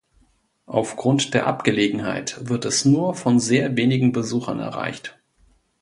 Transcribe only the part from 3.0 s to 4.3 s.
von sehr wenigen